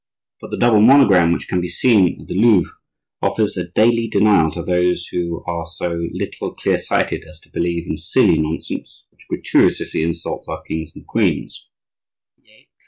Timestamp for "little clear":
6.11-6.79